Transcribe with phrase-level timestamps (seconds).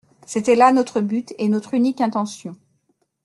[0.25, 2.55] C'était là notre but et notre unique intention.